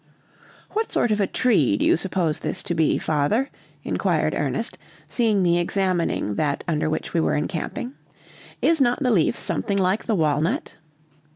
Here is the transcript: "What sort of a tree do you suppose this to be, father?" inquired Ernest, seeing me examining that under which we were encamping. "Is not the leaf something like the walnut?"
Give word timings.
"What 0.71 0.91
sort 0.91 1.11
of 1.11 1.21
a 1.21 1.27
tree 1.27 1.77
do 1.77 1.85
you 1.85 1.95
suppose 1.95 2.39
this 2.39 2.63
to 2.63 2.73
be, 2.73 2.97
father?" 2.97 3.51
inquired 3.83 4.33
Ernest, 4.35 4.79
seeing 5.05 5.43
me 5.43 5.59
examining 5.59 6.33
that 6.37 6.63
under 6.67 6.89
which 6.89 7.13
we 7.13 7.21
were 7.21 7.35
encamping. 7.35 7.93
"Is 8.63 8.81
not 8.81 9.03
the 9.03 9.11
leaf 9.11 9.39
something 9.39 9.77
like 9.77 10.05
the 10.07 10.15
walnut?" 10.15 10.73